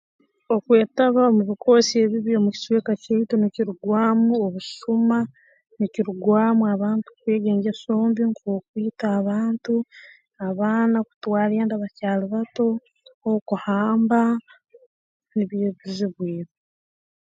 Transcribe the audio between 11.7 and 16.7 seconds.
bakyali bato okuhamba nibyo ebizibu ebi